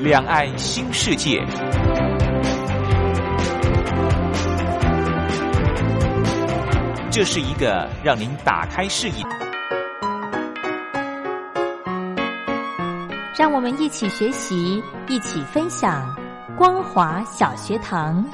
[0.00, 1.44] 两岸新世界，
[7.10, 9.24] 这是一个让您打开视野，
[13.36, 16.14] 让我们一起学习，一起分享
[16.56, 18.24] 光华小学堂。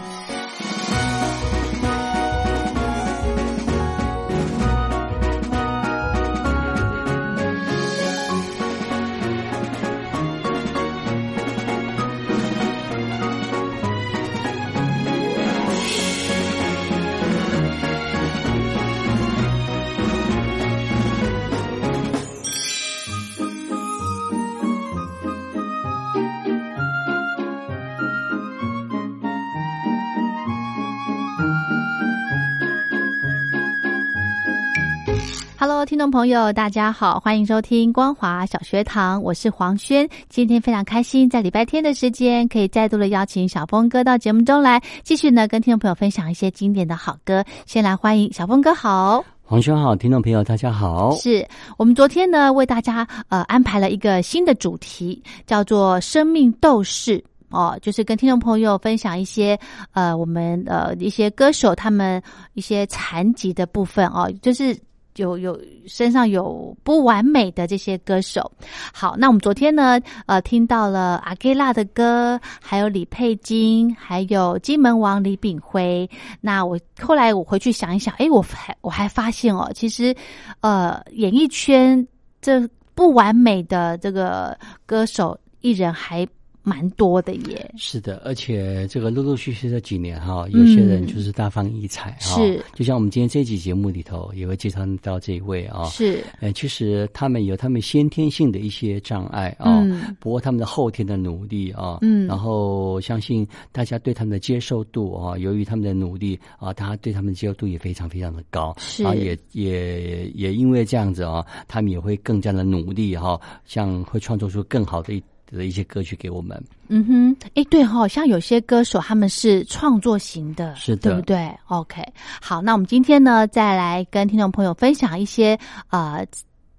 [35.95, 40.09] 听众朋友，大家好，欢迎收听光华小学堂，我是黄轩。
[40.29, 47.45] 今天非常开心，在礼拜天的时间，可以再度的邀请小峰哥到节目中来，继续呢跟听众朋友分享一些经典的好歌。
[47.65, 51.13] 先来欢迎小峰哥，好，黄轩好，听众朋友大家好。
[51.15, 57.23] 是我们昨天呢为大家呃安排了一个新的主题，叫做生命斗士。
[57.51, 59.57] 哦，就是跟听众朋友分享一些
[59.93, 62.21] 呃我们呃一些歌手他们
[62.55, 64.77] 一些残疾的部分哦，就是。
[65.17, 68.51] 有有身上有不完美的这些歌手，
[68.93, 76.09] 好，那我们昨天呢，呃，听到了阿盖拉的歌，还有李佩金，还有金门王李炳辉。
[76.41, 80.15] 那我后来我回去想一想，哎，我还我还发现哦，其实，
[80.61, 82.07] 呃，演艺圈
[82.41, 86.27] 这不完美的这个歌手艺人还。
[86.65, 99.85] 蛮多的耶，是的，而且这个陆陆续续这几年哈，有些人就是大放异彩哈，是，就像我们今天这期节目里头也会介绍到这一位啊，是，呃，其实他们有他们先天性的一些障碍啊，
[100.19, 115.23] 不过他们的后天的努力啊，嗯，然后相信大家对他们的接受度啊，由于他们的努力啊，大家对他们的接受度也非常非常的高，是，啊，也也也因为这样子啊，他们也会更加的努力哈，像会创作出更好的一。
[115.51, 122.03] 的一些歌曲给我们，嗯哼，哎，对哈，像有些歌手他们是创作型的，是的对不对？OK，
[122.41, 126.21] 好，那我们今天呢，再来跟听众朋友分享一些啊，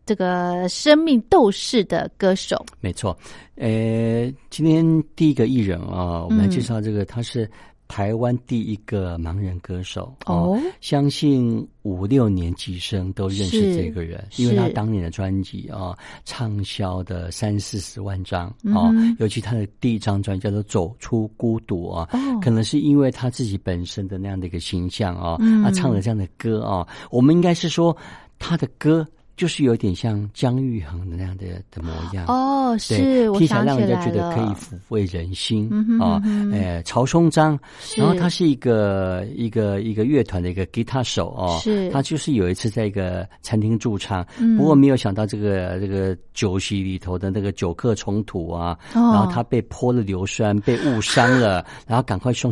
[0.06, 2.66] 这个生命斗士的歌手。
[2.80, 3.18] 没错，
[3.56, 7.50] 呃，今天第一个艺人啊，我们来介绍这个，他是。
[7.88, 10.16] 台湾第一个盲人歌手。
[10.25, 22.09] 哦，相信五六年级生都认识这个人，因为他当年的专辑啊，畅销的三四十万张啊，尤其他的第一张专辑叫做《走出孤独》啊，
[22.41, 27.96] 可能是因为他自己本身的那样的一个形象啊，他唱了这样的歌啊，我们应该是说
[28.40, 29.07] 他的歌。
[29.35, 32.25] 就是有点像姜育恒那样的的模样。
[32.28, 35.69] 哦，是，听起来让人家觉得可以抚慰人心
[36.01, 36.22] 啊。
[36.53, 37.57] 哎，曹松章，
[37.97, 44.25] 然后他是一个一个一个乐团的一个吉他手哦，是，他就是有一次在一个餐厅驻唱，
[44.57, 52.52] 不过没有想到这个这个酒席里头的那个酒客冲突啊，然后他被泼了硫酸，被误伤了，然后赶快送。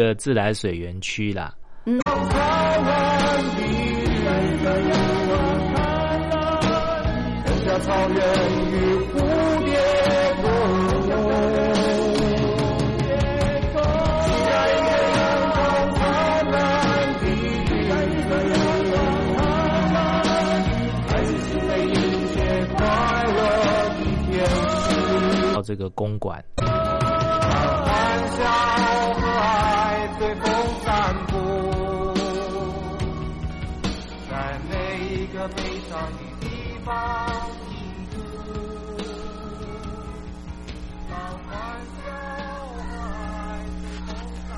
[0.00, 1.54] 个自来水园区啦。
[1.84, 2.00] 嗯。
[25.52, 26.42] 到这个公馆。
[30.42, 30.50] 共
[30.80, 31.34] 散步，
[34.30, 34.32] 在
[34.70, 34.72] 每
[35.06, 35.58] 一个悲
[35.88, 36.46] 伤的地
[36.84, 36.90] 方，
[37.68, 37.70] 听
[38.10, 38.16] 歌，
[41.08, 41.12] 让
[41.46, 41.48] 欢
[41.96, 42.00] 笑
[42.76, 42.88] 和
[44.48, 44.50] 散。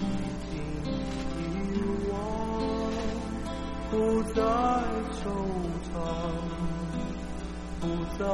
[0.00, 0.02] 那
[0.42, 0.48] 些
[1.38, 2.10] 已经，
[3.90, 3.94] 不
[4.32, 4.40] 再
[5.12, 5.22] 惆
[5.92, 5.94] 怅，
[7.80, 7.84] 不
[8.18, 8.24] 再。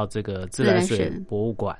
[0.00, 1.76] 到这个自来水博物馆。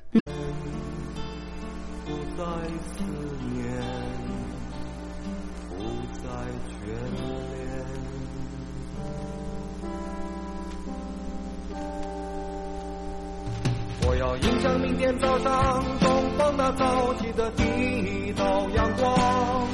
[14.06, 19.66] 我要迎向明天早上东方那早起的第一道阳光，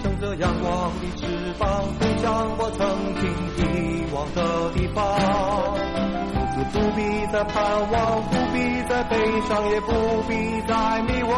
[0.00, 1.26] 乘着阳光的翅
[1.58, 2.86] 膀飞向我曾
[3.20, 3.28] 经
[3.58, 5.69] 遗忘的地方。
[6.72, 9.16] 不必再盼望，不必再悲
[9.48, 9.92] 伤，也不
[10.28, 10.34] 必
[10.68, 11.32] 再迷惘，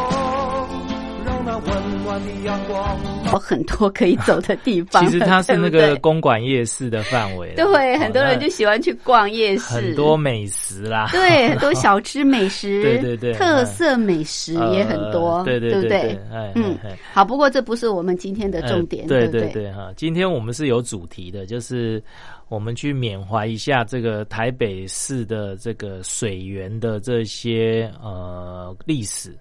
[1.25, 2.99] 让那温暖的阳光。
[3.33, 5.05] 有很多可以走的地方。
[5.07, 7.55] 其实它是那个公馆夜市的范围。
[7.55, 9.75] 对，很多人就喜欢去逛夜市。
[9.75, 11.09] 很多美食啦。
[11.13, 12.83] 对，很多小吃美食。
[12.85, 13.33] 对对对。
[13.33, 15.43] 特色美食也很多。
[15.45, 16.19] 对对对对。
[16.55, 16.77] 嗯，
[17.15, 19.07] 好，不过这不是我们今天的重点。
[19.07, 22.03] 对对对哈，今天我们是有主题的，就是。
[22.53, 29.35] 我们去缅怀一下这个台北市的这个水源的这些呃历史，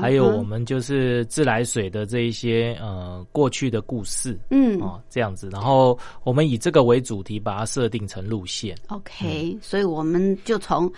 [0.00, 8.76] 还有我们就是自来水的这一些呃过去的故事，嗯，哦这样子，然后我们以这个为主题，把它设定成路线。
[8.90, 10.88] OK，所以我们就从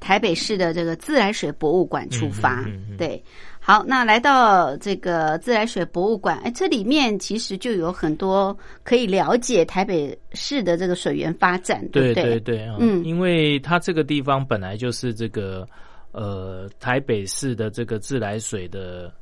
[0.00, 3.22] 台北市的这个自来水博物馆出发，对。
[3.64, 12.24] 好，那来到这个自来水博物馆，哎，这里面其实就有很多可以了解台北市的这个水源发展，对不对？
[12.24, 15.64] 对对对，嗯，因为它这个地方本来就是这个
[16.10, 19.12] 呃台北市的这个自来水的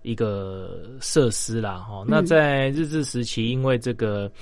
[0.00, 2.02] 一个设施啦，哈。
[2.08, 4.32] 那在日治时期，因为这个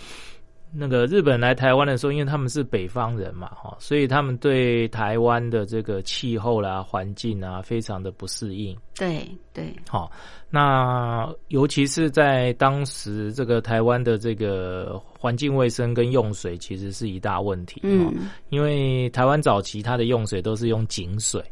[0.75, 8.77] 那个日本来台湾的时候，因为他们是北方人嘛，哈，所以他们对台湾的这个气候啦、环境啊，非常的不适应。
[8.97, 10.11] 对对，好，
[10.49, 17.81] 那尤其是在当时这个台湾的这个环境卫生跟用水，其实是一大问题。
[17.85, 21.43] 嗯，因为台湾早期它的用水都是用井水。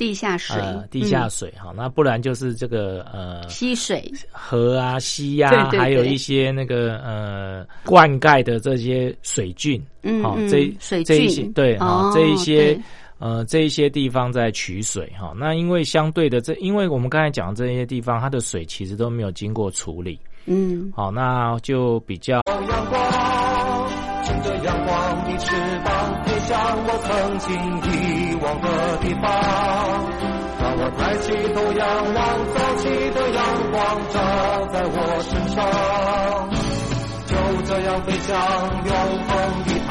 [0.00, 0.56] 地下水，
[0.90, 12.80] 地下水哈，那不然就是这个呃溪水、河啊、溪呀，还有一些那个呃灌溉的这些水菌，嗯，好这水这一些对哈这一些
[13.18, 22.40] 呃这一些地方在取水哈，那因为相对的这，因为我们刚才讲的这些地方，它的水其实都没有经过处理，嗯，好，那就比较。
[24.62, 25.79] 阳光的翅膀，飞向我
[27.10, 27.50] 曾经
[27.82, 29.22] 遗忘的地方。
[30.60, 32.18] 当我抬起头仰望，
[32.54, 33.38] 早起的阳
[33.72, 33.78] 光
[34.10, 34.14] 照
[34.72, 35.58] 在我身上，
[37.26, 38.30] 就这样飞向
[38.84, 38.94] 永
[39.26, 39.28] 恒
[39.64, 39.90] 的海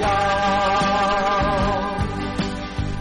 [0.00, 0.04] 洋，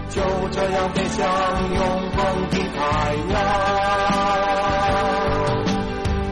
[0.10, 1.26] 就这样飞向
[1.74, 1.80] 永
[2.12, 2.18] 恒
[2.52, 2.80] 的海
[3.34, 3.34] 洋，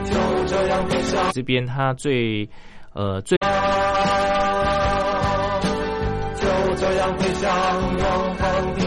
[0.06, 0.12] 就
[0.46, 1.32] 这样飞向。
[1.32, 2.48] 这边它最。
[2.94, 3.36] 呃，最。
[7.18, 7.50] 飞向
[8.00, 8.83] 永恒的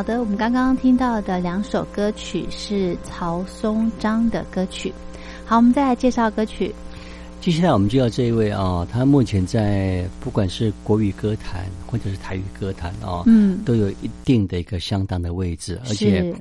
[0.00, 4.90] 好的，我们刚刚听到的两首歌曲是曹松章的歌曲。
[5.44, 6.74] 好，我们再来介绍歌曲。
[7.38, 16.34] 接下来我们就要这一位啊，他目前在不管是国语歌坛或者是台语歌坛啊，嗯，都有一定的一个相当的位置，而且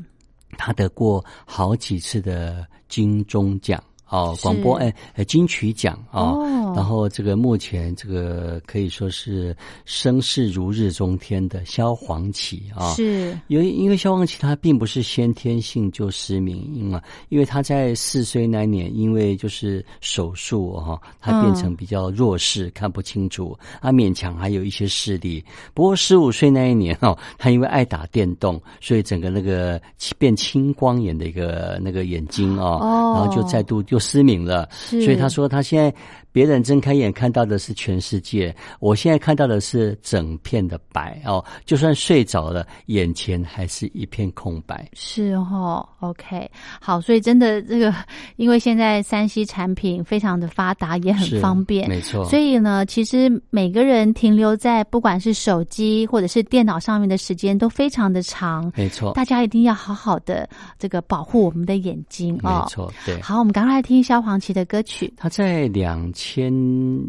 [0.58, 3.84] 他得过好几次的金钟奖。
[4.10, 4.92] 哦，广播哎，
[5.28, 6.34] 金曲奖啊，
[6.76, 25.46] 然后这个目前这个可以说是声势如日中天的萧煌奇啊，是，因为因为萧煌奇他并不是先天性就失明啊，因为他在四岁那年因为就是手术哈，他变成比较弱视，看不清楚，他勉强还有一些视力。
[25.76, 29.80] 不过十五岁那一年哦，他因为爱打电动，所以整个那个
[30.18, 32.80] 变青光眼的一个那个眼睛哦，
[33.16, 33.99] 然后就再度就。
[34.00, 35.94] 失明了，所以他说他现在。
[36.32, 41.44] 别人睁开眼看到的是全世界，我现在看到的是整片的白哦。
[41.66, 44.88] 就算睡着了，眼前还是一片空白。
[44.94, 47.94] 是哦，OK，好，所以真的这个，
[48.38, 52.24] 因为现在三 C 产品非常的发达，也很方便，没错。
[52.30, 59.14] 所以呢，其实每个人停留在不管是手机或者是电脑上面的时间都非常的长，没错。
[59.14, 62.62] 大家一定要好好的这个保护我们的眼睛哦。
[62.62, 63.20] 没错，对。
[63.20, 65.12] 好，我们赶快来听萧煌奇的歌曲。
[65.18, 66.08] 他在两。
[66.22, 66.52] 千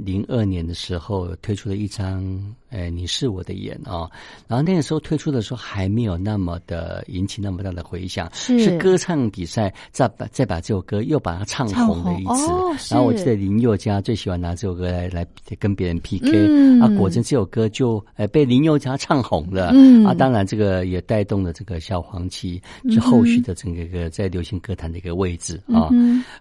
[0.05, 2.55] 零二年的时候推出了一张。
[2.71, 4.09] 哎，你是我的眼啊！
[4.47, 12.95] 然后那个时候推出的时候还没有那么的引起那么大的回响，是歌唱比赛再把再把这首歌又把它唱红了一次。
[12.95, 15.27] 然后我记得林宥嘉最喜欢拿这首歌来来
[15.59, 19.73] 跟别人 PK，啊，果真这首歌就哎被林宥嘉唱红了。
[20.07, 25.91] 啊，当然这个也带动了这个小黄旗之后续的整个一个在流行歌坛的一个位置啊。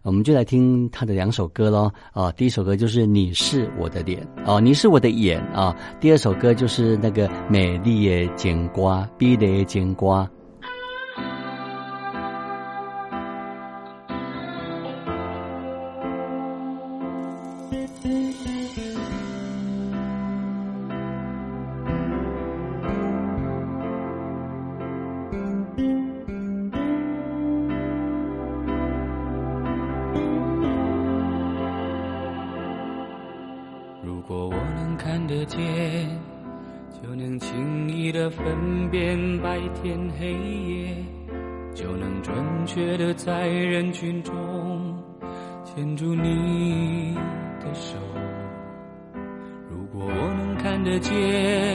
[0.04, 6.19] 我们就来听他的两首歌喽啊，第一首歌就是你是我的脸啊，你是我的眼啊，第二。
[6.20, 10.30] 首歌就是那个美丽的金瓜，碧的景瓜。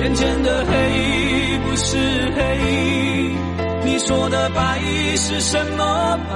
[0.00, 0.72] 眼前的黑
[1.62, 1.98] 不是
[2.34, 2.40] 黑，
[3.84, 4.80] 你说的白
[5.14, 6.34] 是什么白？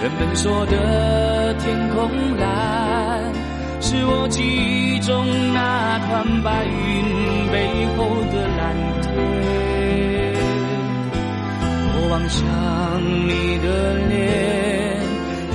[0.00, 3.32] 人们说的天空蓝，
[3.80, 9.10] 是我记忆中那团白云背后的蓝天。
[11.94, 12.40] 我望向
[13.26, 14.96] 你的脸，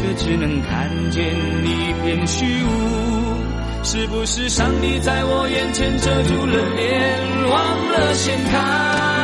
[0.01, 1.23] 却只能看见
[1.63, 3.46] 一片虚无。
[3.83, 9.16] 是不是上帝在我眼前遮住了脸，忘了掀开？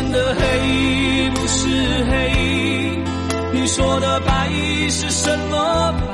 [0.00, 1.68] 前，眼前的黑不是
[2.04, 3.02] 黑，
[3.52, 4.48] 你说的白
[4.88, 6.04] 是什么白？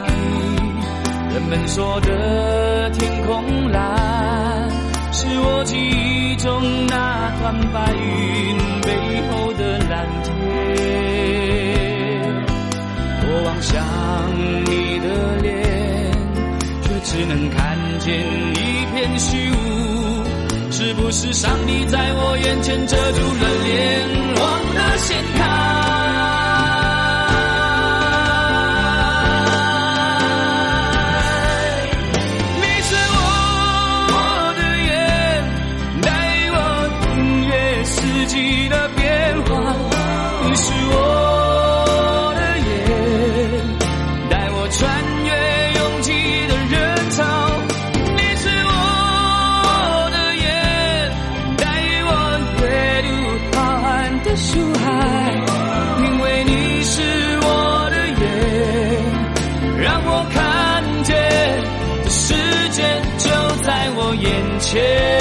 [1.34, 4.68] 人们说的天空蓝，
[5.12, 8.90] 是我记忆中那团白云背
[9.30, 10.32] 后的蓝天。
[13.22, 13.74] 我望向
[14.64, 15.06] 你的
[15.42, 15.54] 脸，
[16.82, 18.18] 却只能看见
[18.52, 19.95] 一片虚无。
[20.78, 24.25] 是不是上帝在我眼前遮住了脸，
[64.76, 65.15] 眼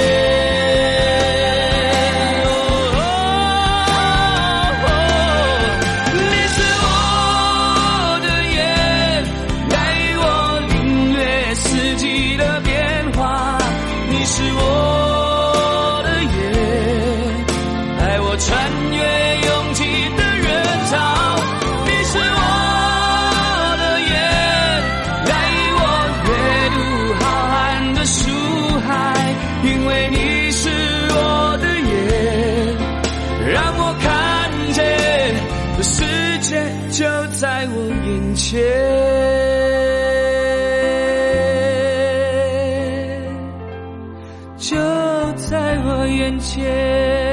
[46.08, 47.25] 眼前。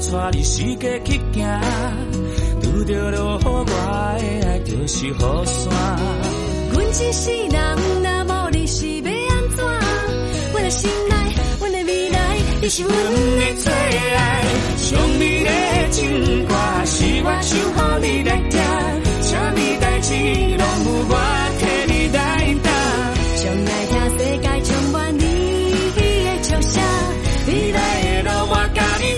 [0.00, 1.60] 带你世界去行，
[2.62, 3.72] 拄着落雨，我的
[4.48, 5.12] 爱就是雨
[5.44, 5.72] 伞。
[6.72, 9.58] 阮一世人，若无你是要安怎？
[10.52, 11.14] 阮的心内，
[11.60, 14.42] 阮的未来，你是阮的最爱。
[14.78, 15.50] 上美的
[15.90, 16.54] 情歌，
[16.86, 17.50] 是我唱
[18.00, 18.58] 予你来听，
[19.22, 20.08] 啥物代志
[20.56, 21.14] 拢有我
[21.60, 22.18] 替你来
[22.64, 22.68] 担。
[23.36, 24.20] 上爱听世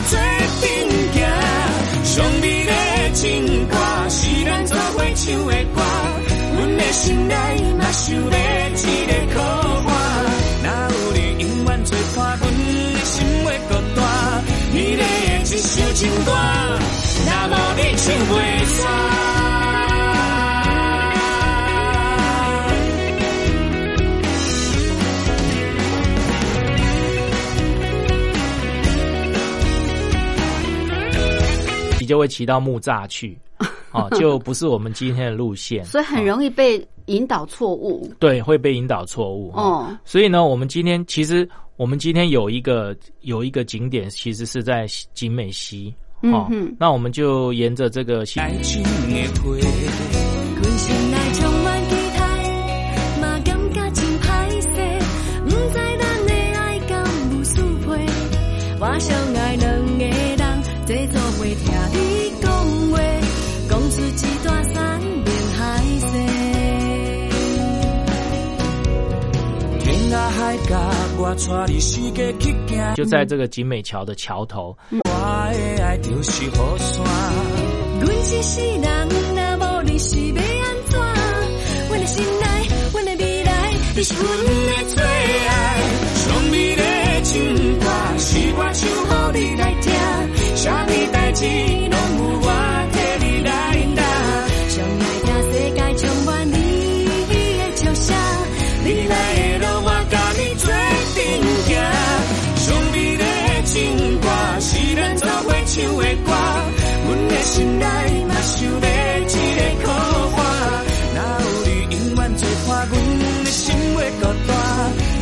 [0.09, 0.21] 做阵
[0.61, 1.15] 行。
[2.05, 2.73] 上美的
[3.15, 3.77] 情歌，
[4.11, 5.81] 是咱做伙唱的歌，
[6.57, 7.35] 阮的心内
[7.79, 8.71] 嘛想要一
[9.07, 9.41] 个靠
[9.89, 9.91] 岸。
[10.63, 13.99] 若有你永远做伴，阮的心会孤单。
[14.75, 15.03] 美丽的
[15.43, 16.31] 一首情歌，
[17.25, 19.12] 若无你唱袂散。
[32.13, 33.39] 就会骑到木栅去，
[33.91, 38.07] 哦，就不是我们今天的路线，所以很容易被引导错误。
[38.19, 39.51] 对，会被引导错误。
[39.57, 45.95] 哦，所以呢，我们今天其实我们今天有一个有一个景点，其实是在景美溪。
[46.21, 48.89] 哦，那我们就沿着这个溪爱情的
[58.79, 59.32] 花。
[87.25, 87.87] 情歌，
[88.19, 89.93] 是我唱予你来听，
[90.57, 92.49] 啥物代志拢有我
[105.73, 106.29] 唱的歌，
[107.07, 107.87] 阮的心内
[108.29, 109.25] 嘛想要一
[109.57, 109.89] 个靠
[110.37, 110.39] 岸。
[111.15, 112.95] 若有你永远做伴，阮
[113.43, 113.65] 的心
[113.97, 114.51] 会孤单。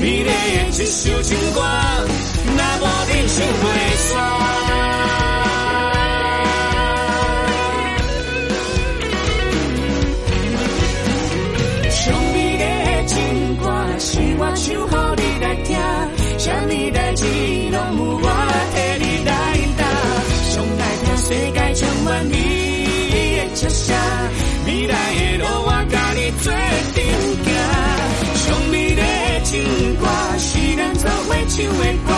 [0.01, 0.31] 美丽的
[0.73, 1.61] 一首情歌，
[2.47, 3.65] 若无你唱袂
[4.09, 4.13] 煞。
[11.93, 12.65] 上美丽
[13.07, 13.15] 情
[13.59, 13.63] 歌，
[14.01, 15.79] 是我唱予你来听，
[16.39, 17.23] 啥物代志
[31.61, 32.11] 做伙唱的歌，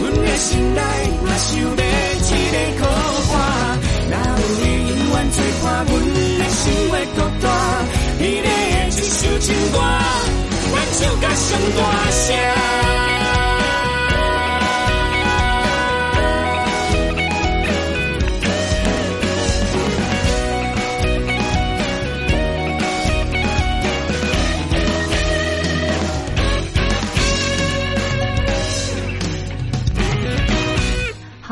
[0.00, 0.80] 阮的心内
[1.22, 2.82] 嘛想要一个靠
[3.32, 3.36] 岸。
[4.10, 5.92] 若有你永远做伴，阮
[6.38, 7.46] 的心会孤单。
[8.18, 8.50] 美丽的
[8.88, 9.78] 一首情歌，
[10.72, 13.23] 咱唱甲上大声。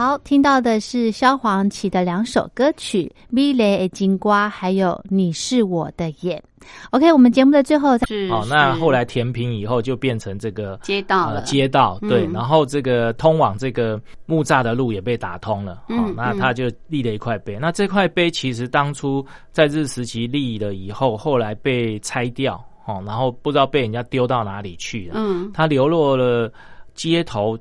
[0.02, 6.42] 好，听到的是萧煌奇的两首歌曲《米雷的金瓜》，还有《你是我的眼》。
[6.90, 17.56] OK，我们节目的最后是好，那后来填平以后就变成这个街道了，呃、街道对，嗯然后这个通往这个木栅的路也被打通了，好、嗯那他就立了一块碑。
[17.60, 22.54] 那这块碑其实当初在日时期立了以后，后来被拆掉，
[22.86, 26.52] 哦，然后不知道被人家丢到哪里去了，嗯，他流落了
[26.92, 27.56] 街头。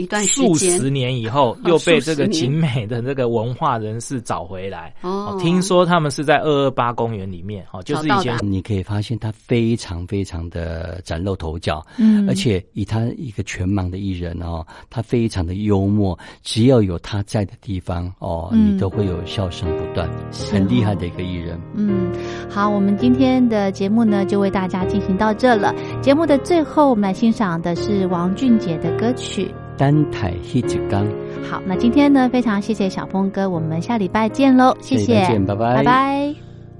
[0.00, 4.94] 一段时数十年以后，又被这个景美的这个文化人士找回来。
[5.02, 5.36] 哦。
[5.40, 12.28] 听说他们是在二二八公园里面，哦，就是以前你可以发现他非常非常的崭露头角，嗯。
[12.28, 18.74] 而且以他一个全盲的艺人哦，他非常的幽默，只要有他在的地方哦，嗯。
[18.74, 20.08] 你都会有笑声不断，
[20.50, 21.60] 很厉害的一个艺人。
[21.74, 22.10] 嗯，
[22.48, 25.74] 好，我们今天的节目呢，就为大家进行到这了。
[26.00, 29.46] 节目的最后，我们来欣赏的是王俊杰的歌曲
[29.80, 31.06] 《单台一只缸。
[31.48, 36.34] 好，那今天呢，非常谢谢小峰哥，我们下礼拜见喽，谢谢，见，拜拜，拜拜。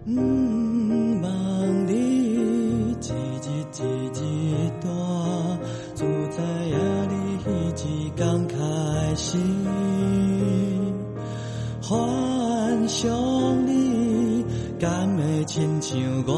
[0.04, 0.12] 一
[3.02, 3.14] 日
[3.80, 4.88] 一日大，
[5.94, 6.76] 自在呀，
[7.08, 7.14] 你
[7.74, 8.54] 一刚开
[9.16, 9.38] 始，
[11.80, 13.10] 幻想
[13.66, 14.44] 你
[14.78, 16.32] 敢会亲像我，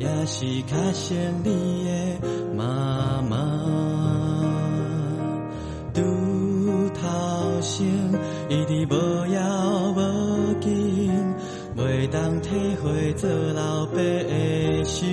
[0.00, 3.59] 也是较像你的妈妈。
[8.70, 8.94] 你无
[9.26, 11.10] 遥无近，
[11.76, 15.08] 袂当体会做老爸的心。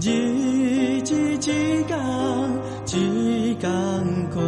[0.00, 1.84] 日子一天
[2.94, 3.64] 一天
[4.32, 4.40] 过，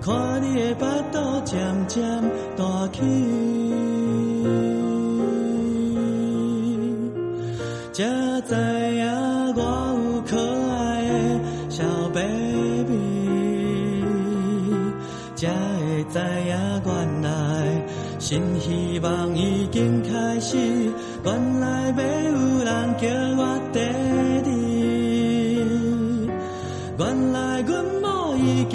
[0.00, 2.02] 看你的巴肚渐渐
[2.56, 3.00] 大起，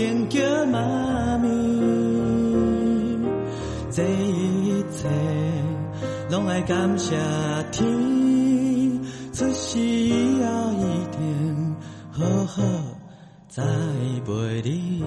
[0.02, 1.48] 某已经叫妈咪，
[3.92, 5.08] 这一切
[6.32, 7.16] 拢爱感谢
[7.72, 7.88] 天，
[9.32, 11.76] 出世以后一定
[12.12, 12.64] 好好
[13.48, 13.62] 栽
[14.26, 15.04] 培你。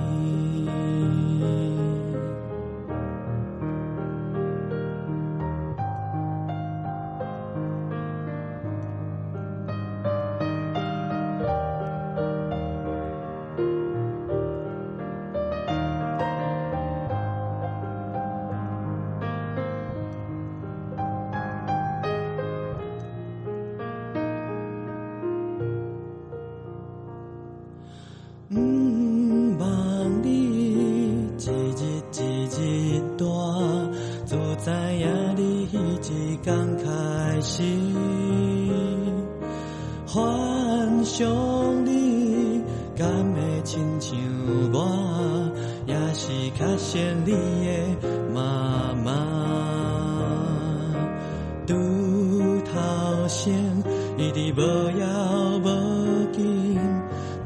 [54.17, 56.79] 一直，无遥无近。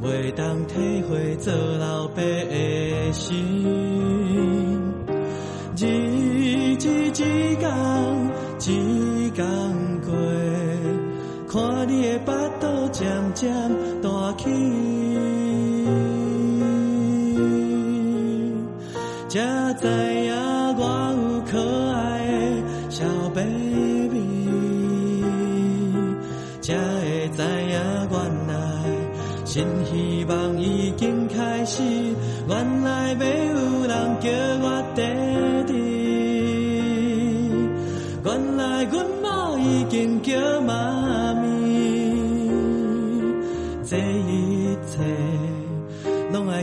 [0.02, 3.64] 袂当体会做老爸的心，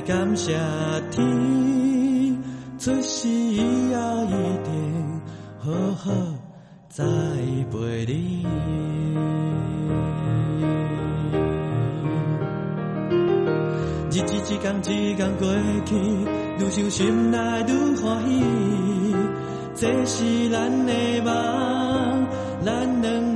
[0.05, 0.53] 感谢
[1.09, 1.25] 天，
[2.77, 3.59] 出世以
[3.95, 4.29] 后一
[4.63, 5.21] 定
[5.57, 6.11] 好好
[6.89, 7.03] 栽
[7.71, 8.45] 培你。
[14.11, 15.47] 日子一天一天过
[15.85, 15.95] 去，
[16.59, 17.37] 愈想心内
[17.67, 18.43] 愈欢喜。
[19.73, 22.27] 这是咱的梦，
[22.63, 23.35] 咱两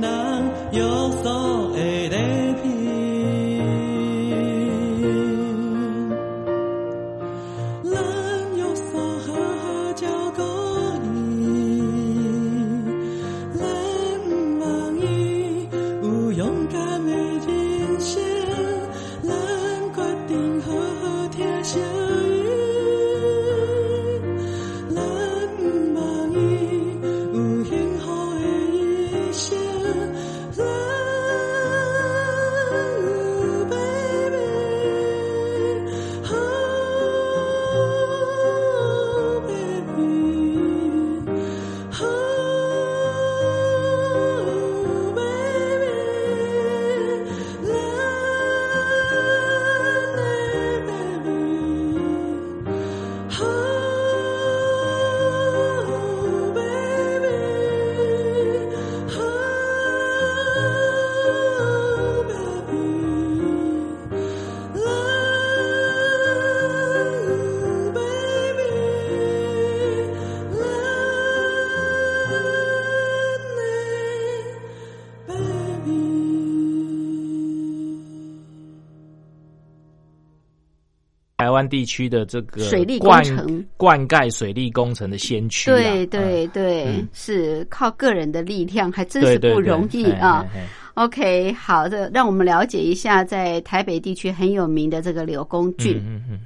[81.60, 85.76] 湾地区的这个水利工程灌溉水利工程的先驱啊。
[85.76, 90.46] 对对嗯对，嗯是靠个人的力量，还真是不容易嘿啊。
[90.94, 95.98] OK，好的，让我们了解一下在台北地区很有名的这个刘公俊。
[95.98, 96.40] 嗯嗯嗯，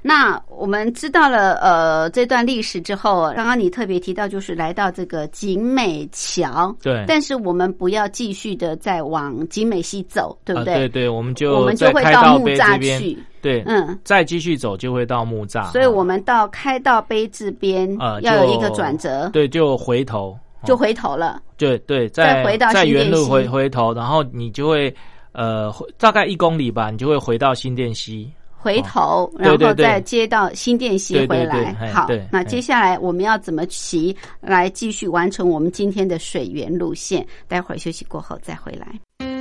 [0.00, 7.04] 那我们知道了呃这段历史之后，刚刚你特别提到就是来到这个景美桥，对。
[7.06, 10.74] 但是我们不要继续的再往景美西走，对不啊对？
[10.74, 13.98] 对对，我们就我们就会到木栅边，去，对，嗯。
[14.04, 21.40] 再继续走就会到木栅，所以我们到开到碑这边呃要有一个就转折，对就回头，就回头了。
[21.56, 24.94] 对对，在再回到在原路回回头，然后你就会
[25.32, 28.30] 呃回大概一公里吧，你就会回到新店溪。
[28.64, 31.92] 回头，然后再接到新店溪对对回来。
[31.92, 37.26] 好那接下来我们要怎么骑来继续完成我们今天的水源路线？
[37.46, 39.33] 待会儿休息过后再回来。